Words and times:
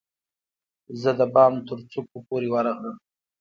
زه 1.01 1.11
د 1.19 1.21
بام 1.33 1.53
ترڅوکو 1.67 2.17
پورې 2.27 2.47
ورغلم 2.51 2.95